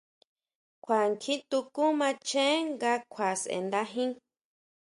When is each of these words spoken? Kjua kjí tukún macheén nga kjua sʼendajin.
Kjua 0.83 1.01
kjí 1.21 1.35
tukún 1.49 1.91
macheén 1.99 2.59
nga 2.73 2.93
kjua 3.11 3.29
sʼendajin. 3.41 4.11